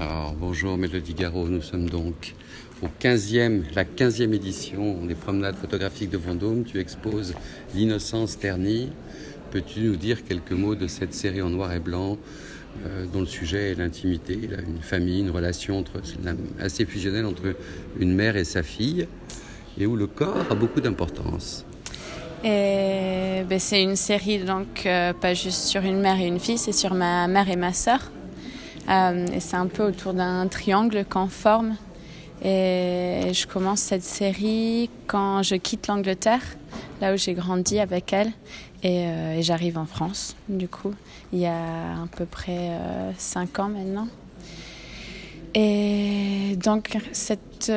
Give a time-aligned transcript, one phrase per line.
[0.00, 2.34] Alors, bonjour Mélodie Garot, nous sommes donc
[2.82, 6.64] au 15e, la 15e édition des promenades photographiques de Vendôme.
[6.64, 7.34] Tu exposes
[7.76, 8.90] L'innocence ternie.
[9.52, 12.18] Peux-tu nous dire quelques mots de cette série en noir et blanc
[12.84, 14.36] euh, dont le sujet est l'intimité,
[14.66, 16.02] une famille, une relation entre,
[16.58, 17.54] assez fusionnelle entre
[18.00, 19.06] une mère et sa fille
[19.78, 21.64] et où le corps a beaucoup d'importance?
[22.42, 26.72] Ben, c'est une série donc euh, pas juste sur une mère et une fille, c'est
[26.72, 28.10] sur ma mère et ma sœur.
[28.88, 31.76] Euh, et c'est un peu autour d'un triangle qu'on forme.
[32.42, 36.42] Et je commence cette série quand je quitte l'Angleterre,
[37.00, 38.32] là où j'ai grandi avec elle,
[38.82, 40.92] et, euh, j'arrive en France, du coup,
[41.32, 44.08] il y a à peu près euh, cinq ans maintenant.
[45.54, 47.72] Et donc cette,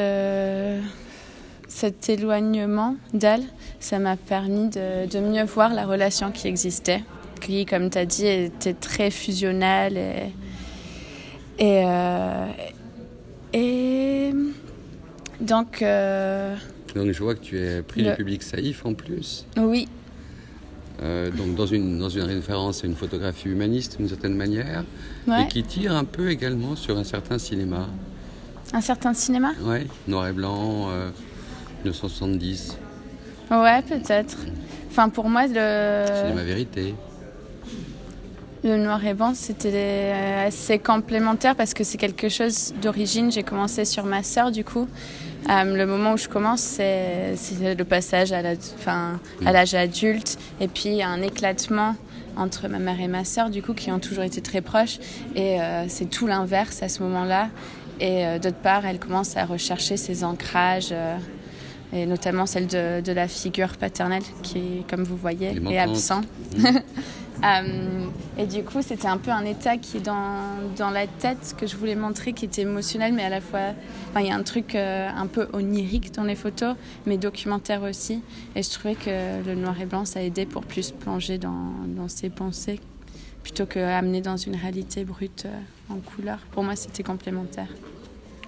[1.67, 3.43] cet éloignement d'elle,
[3.79, 7.03] ça m'a permis de, mieux voir la relation qui existait,
[7.39, 10.31] qui, comme tu as dit, était très fusionnelle
[11.57, 12.45] et, euh,
[13.53, 14.33] et
[15.39, 15.81] donc.
[15.81, 16.55] Euh,
[16.95, 19.45] donc je vois que tu es pris du public Saïf en plus.
[19.57, 19.87] Oui.
[21.03, 24.83] Euh, donc dans une, dans une référence à une photographie humaniste d'une certaine manière,
[25.27, 27.87] et qui tire un peu également sur un certain cinéma.
[28.73, 29.53] Un certain cinéma?
[29.61, 30.87] Oui, noir et blanc,
[31.83, 32.77] 1970.
[33.51, 34.37] Ouais, peut-être.
[34.89, 36.05] Enfin, pour moi, le.
[36.23, 36.95] Cinéma vérité.
[38.63, 43.31] Le noir et blanc, c'était euh, assez complémentaire parce que c'est quelque chose d'origine.
[43.31, 44.87] J'ai commencé sur ma sœur, du coup.
[45.49, 48.41] Euh, le moment où je commence, c'est le passage à
[49.41, 51.95] l'âge adulte et puis un éclatement
[52.35, 54.97] entre ma mère et ma sœur, du coup, qui ont toujours été très proches.
[55.35, 57.49] Et euh, c'est tout l'inverse à ce moment-là.
[57.99, 60.93] Et d'autre part, elle commence à rechercher ses ancrages
[61.91, 66.21] et notamment celle de, de, la figure paternelle qui, comme vous voyez, est absent.
[66.55, 66.67] Mmh.
[67.43, 68.07] Euh,
[68.37, 70.41] et du coup, c'était un peu un état qui est dans,
[70.75, 73.73] dans, la tête que je voulais montrer, qui était émotionnel, mais à la fois,
[74.15, 78.21] il y a un truc euh, un peu onirique dans les photos, mais documentaire aussi.
[78.55, 82.07] Et je trouvais que le noir et blanc, ça aidait pour plus plonger dans, dans
[82.07, 82.79] ses pensées,
[83.43, 86.39] plutôt qu'amener dans une réalité brute euh, en couleur.
[86.51, 87.69] Pour moi, c'était complémentaire.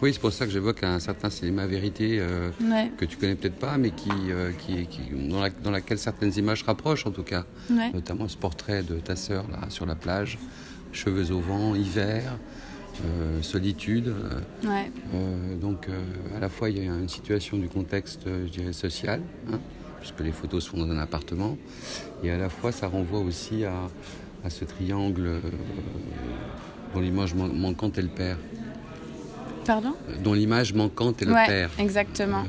[0.02, 2.52] Oui, c'est pour ça que j'évoque un certain cinéma vérité euh,
[2.98, 4.88] que tu connais peut-être pas, mais qui, euh, qui,
[5.28, 7.46] dans, la, dans, laquelle certaines images rapprochent en tout cas.
[7.94, 10.38] Notamment ce portrait de ta sœur là sur la plage,
[10.94, 12.38] cheveux au vent, hiver,
[13.04, 14.14] euh, solitude.
[15.60, 15.88] donc
[16.36, 19.22] à la fois il y a une situation du contexte, je dirais, social,
[19.52, 19.60] hein,
[20.00, 21.58] puisque les photos se font dans un appartement,
[22.24, 23.74] et à la fois ça renvoie aussi à,
[24.46, 25.42] à ce triangle
[26.94, 28.38] dont l'image manquante est le père.
[29.70, 29.94] Pardon
[30.24, 31.70] Dont l'image manquante est le ouais, père.
[31.78, 32.42] Exactement.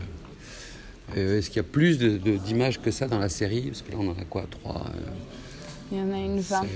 [1.15, 3.61] Euh, euh, est-ce qu'il y a plus d'images que ça dans la série?
[3.61, 4.47] Parce que là, on en a quoi?
[4.51, 6.71] Trois euh, Il y en a une vingtaine.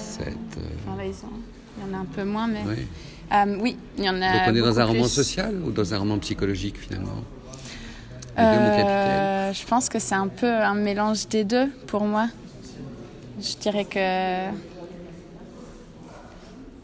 [0.00, 0.36] Sept.
[0.86, 2.60] Enfin, là, il y en a un peu moins, mais.
[3.60, 4.34] Oui, il y en a.
[4.34, 7.24] Donc on est dans un roman social ou dans un roman psychologique finalement?
[8.36, 12.28] Je pense que c'est un peu un mélange des deux pour moi.
[13.40, 14.48] Je dirais que.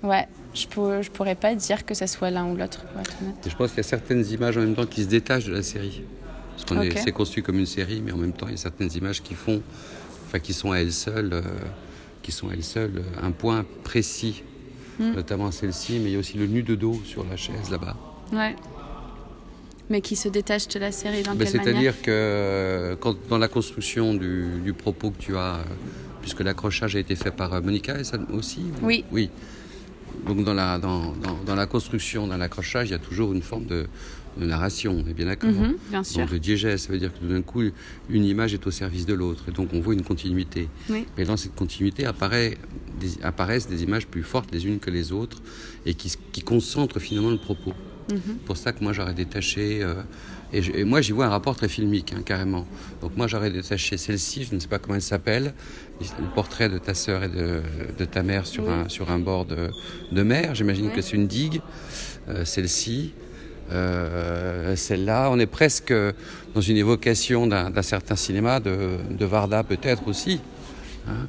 [0.04, 2.84] Ouais, je ne pourrais pas dire que ce soit l'un ou l'autre,
[3.46, 5.62] je pense qu'il y a certaines images en même temps qui se détachent de la
[5.62, 6.02] série.
[6.52, 8.58] Parce qu'on est, c'est construit comme une série, mais en même temps, il y a
[8.58, 9.60] certaines images qui font,
[10.26, 11.42] enfin, qui sont à elles seules, euh,
[12.22, 14.44] qui sont à elles seules un point précis,
[15.00, 15.14] hmm.
[15.14, 17.96] notamment celle-ci, mais il y a aussi le nu de dos sur la chaise là-bas.
[18.32, 18.54] Ouais.
[19.90, 24.14] Mais qui se détache de la série dans ben, C'est-à-dire que quand, dans la construction
[24.14, 25.62] du, du, propos que tu as, euh,
[26.22, 29.04] puisque l'accrochage a été fait par euh, Monica et ça aussi Oui.
[29.12, 29.28] Oui.
[30.26, 33.66] Donc dans la, dans, dans, la construction, dans l'accrochage, il y a toujours une forme
[33.66, 33.86] de,
[34.38, 36.20] narration, on est bien d'accord mhm, Bien sûr.
[36.20, 37.62] Donc le diégèse, ça veut dire que tout d'un coup,
[38.08, 40.68] une image est au service de l'autre, et donc on voit une continuité.
[40.88, 41.06] Oui.
[41.16, 42.56] Mais dans cette continuité apparaît,
[43.00, 45.42] des, apparaissent des images plus fortes les unes que les autres,
[45.86, 47.74] et qui, qui concentrent finalement le propos.
[48.08, 48.36] C'est mhm.
[48.44, 49.94] pour ça que moi j'aurais détaché euh,
[50.54, 52.64] et, moi, j'y vois un rapport très filmique, hein, carrément.
[53.00, 55.52] Donc moi, j'aurais détaché celle-ci, je ne sais pas comment elle s'appelle,
[56.00, 60.22] le portrait de ta sœur et de, ta mère sur, un, sur un bord de,
[60.22, 60.54] mer.
[60.54, 61.60] J'imagine que c'est une digue.
[62.28, 63.12] Euh, celle-ci,
[63.72, 65.92] euh, celle-là, on est presque
[66.54, 70.40] dans une évocation d'un certain cinéma, de, Varda peut-être aussi.
[71.08, 71.26] Hein.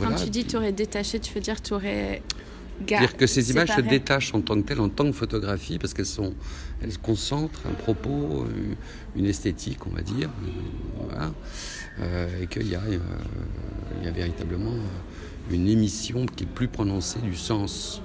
[0.00, 2.22] Quand tu dis tu aurais détaché, tu veux dire tu aurais
[2.80, 5.94] dire que ces images se détachent en tant que telles, en tant que photographie, parce
[5.94, 6.34] qu'elles sont,
[6.82, 8.74] elles concentrent un propos, euh,
[9.16, 10.30] une esthétique, on va dire,
[10.96, 11.32] voilà.
[12.00, 12.98] euh, et qu'il y, a, euh,
[14.00, 14.74] il y a véritablement
[15.50, 18.02] une émission qui est plus prononcée du sens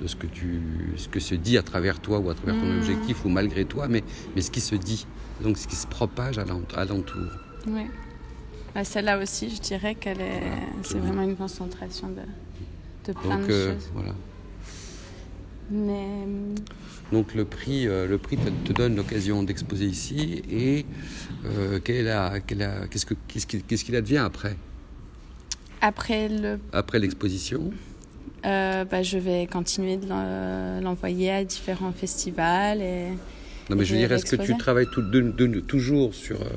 [0.00, 0.60] de ce que, tu,
[0.96, 2.78] ce que se dit à travers toi ou à travers ton mmh.
[2.78, 4.04] objectif ou malgré toi, mais,
[4.34, 5.06] mais ce qui se dit,
[5.42, 7.30] donc ce qui se propage à l'entour.
[7.66, 7.86] Oui.
[8.74, 10.42] Bah, celle-là aussi, je dirais qu'elle est,
[10.82, 12.22] c'est vraiment une concentration de,
[13.08, 13.90] de plein de euh, choses.
[13.94, 14.14] Voilà.
[15.70, 16.24] Mais
[17.12, 20.84] donc le prix, euh, le prix te, donne l'occasion d'exposer ici et
[21.46, 24.56] euh, qu'est-ce qu'il qu advient après?
[25.80, 26.58] Après le.
[26.72, 27.70] Après l'exposition?
[28.44, 30.08] Euh, bah, je vais continuer de
[30.82, 33.08] l'envoyer à différents festivals et.
[33.70, 36.48] Non mais je veux dire, est-ce que tu travailles tout, de, toujours sur euh,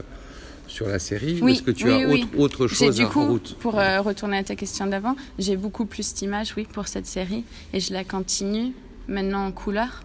[0.71, 3.27] sur la série oui, ou est-ce que tu as Autre, autre, chose du coup, en
[3.27, 7.43] route Pour retourner à ta question d'avant, j'ai beaucoup plus d'images, oui, pour cette série
[7.73, 8.73] et je la continue
[9.07, 10.03] maintenant en couleur.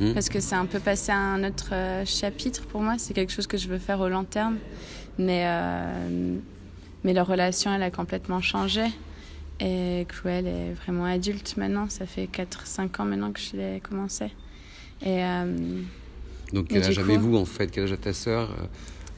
[0.00, 0.12] Hmm.
[0.12, 2.96] Parce que c'est un peu passé à un autre euh, chapitre pour moi.
[2.98, 4.56] C'est quelque chose que je veux faire au long terme.
[5.18, 6.36] Mais, euh,
[7.04, 8.84] mais leur relation, elle a complètement changé.
[9.60, 11.88] Et Cruel est vraiment adulte maintenant.
[11.88, 14.26] Ça fait 4-5 ans maintenant que je l'ai commencé.
[15.02, 15.80] Et, euh,
[16.52, 17.68] Donc, quel âge avez-vous en fait?
[17.68, 18.50] Quel âge a ta sœur?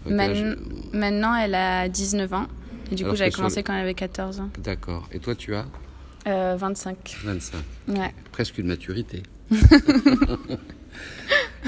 [0.08, 2.46] Maintenant, elle a 19 ans.
[2.90, 4.50] Et du coup, j'avais commencé quand elle avait 14 ans.
[4.62, 5.08] D'accord.
[5.12, 5.66] Et toi, tu as
[6.26, 7.18] 25.
[7.24, 7.58] 25.
[7.88, 8.14] Ouais.
[8.32, 9.22] Presque une maturité.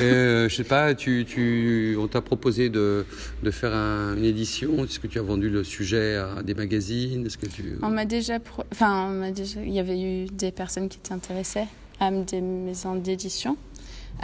[0.00, 3.06] euh, je sais pas, tu, tu, on t'a proposé de,
[3.42, 4.84] de faire une édition.
[4.84, 7.24] Est-ce que tu as vendu le sujet à des magazines?
[7.26, 7.78] Est-ce que tu...
[7.82, 8.38] On m'a déjà,
[8.72, 11.66] enfin, on déjà, il y avait eu des personnes qui intéressées
[12.00, 13.56] à des maisons d'édition,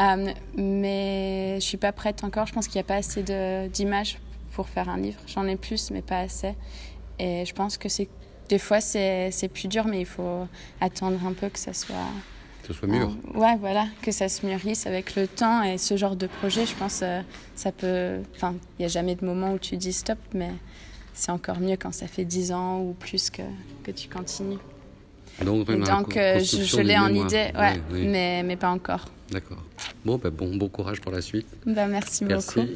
[0.01, 2.47] euh, mais je suis pas prête encore.
[2.47, 3.23] Je pense qu'il n'y a pas assez
[3.69, 4.19] d'images
[4.53, 5.21] pour faire un livre.
[5.27, 6.55] J'en ai plus, mais pas assez.
[7.19, 8.09] Et je pense que c'est
[8.49, 10.47] des fois c'est plus dur, mais il faut
[10.81, 11.95] attendre un peu que ça soit
[12.65, 13.11] que ce soit mûr.
[13.35, 16.65] Euh, ouais, voilà, que ça se mûrisse avec le temps et ce genre de projet,
[16.65, 17.21] je pense, euh,
[17.55, 18.21] ça peut.
[18.35, 20.51] Enfin, il n'y a jamais de moment où tu dis stop, mais
[21.13, 23.43] c'est encore mieux quand ça fait 10 ans ou plus que,
[23.83, 24.59] que tu continues.
[25.45, 29.07] Donc, donc euh, je, l'ai en idée, ouais, Mais, mais pas encore.
[29.31, 29.63] D'accord.
[30.05, 31.47] Bon, bah, bon, bon courage pour la suite.
[31.67, 32.61] Bah, merci, merci.
[32.61, 32.69] beaucoup.